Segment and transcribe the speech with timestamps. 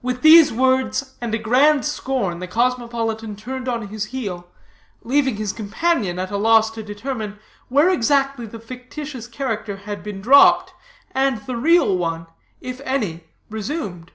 [0.00, 4.46] With these words and a grand scorn the cosmopolitan turned on his heel,
[5.02, 10.20] leaving his companion at a loss to determine where exactly the fictitious character had been
[10.20, 10.72] dropped,
[11.10, 12.28] and the real one,
[12.60, 14.12] if any, resumed.